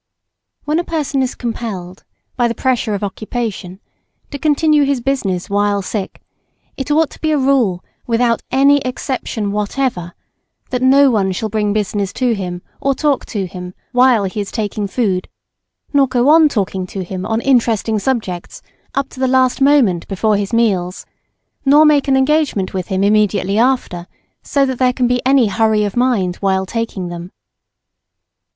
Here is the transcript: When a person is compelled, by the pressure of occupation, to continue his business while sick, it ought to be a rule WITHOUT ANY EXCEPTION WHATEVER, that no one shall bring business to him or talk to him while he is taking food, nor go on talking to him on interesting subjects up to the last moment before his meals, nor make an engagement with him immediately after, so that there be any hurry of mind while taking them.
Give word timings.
When 0.65 0.79
a 0.79 0.83
person 0.83 1.21
is 1.21 1.35
compelled, 1.35 2.05
by 2.35 2.47
the 2.47 2.55
pressure 2.55 2.95
of 2.95 3.03
occupation, 3.03 3.79
to 4.31 4.39
continue 4.39 4.81
his 4.83 4.99
business 4.99 5.47
while 5.47 5.83
sick, 5.83 6.23
it 6.75 6.89
ought 6.89 7.11
to 7.11 7.21
be 7.21 7.29
a 7.31 7.37
rule 7.37 7.85
WITHOUT 8.07 8.41
ANY 8.49 8.79
EXCEPTION 8.81 9.51
WHATEVER, 9.51 10.13
that 10.71 10.81
no 10.81 11.11
one 11.11 11.31
shall 11.31 11.49
bring 11.49 11.71
business 11.71 12.11
to 12.13 12.33
him 12.33 12.63
or 12.81 12.95
talk 12.95 13.27
to 13.27 13.45
him 13.45 13.75
while 13.91 14.23
he 14.23 14.41
is 14.41 14.51
taking 14.51 14.87
food, 14.87 15.27
nor 15.93 16.07
go 16.07 16.29
on 16.29 16.49
talking 16.49 16.87
to 16.87 17.03
him 17.03 17.23
on 17.23 17.39
interesting 17.39 17.99
subjects 17.99 18.63
up 18.95 19.07
to 19.09 19.19
the 19.19 19.27
last 19.27 19.61
moment 19.61 20.07
before 20.07 20.35
his 20.35 20.51
meals, 20.51 21.05
nor 21.63 21.85
make 21.85 22.07
an 22.07 22.17
engagement 22.17 22.73
with 22.73 22.87
him 22.87 23.03
immediately 23.03 23.59
after, 23.59 24.07
so 24.41 24.65
that 24.65 24.79
there 24.79 24.93
be 24.93 25.21
any 25.27 25.45
hurry 25.45 25.83
of 25.83 25.95
mind 25.95 26.37
while 26.37 26.65
taking 26.65 27.09
them. 27.09 27.31